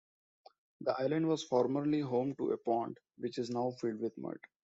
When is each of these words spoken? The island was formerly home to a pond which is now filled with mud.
The 0.79 0.99
island 0.99 1.27
was 1.27 1.43
formerly 1.43 1.99
home 1.99 2.33
to 2.37 2.53
a 2.53 2.57
pond 2.57 2.97
which 3.19 3.37
is 3.37 3.51
now 3.51 3.69
filled 3.79 3.99
with 3.99 4.17
mud. 4.17 4.39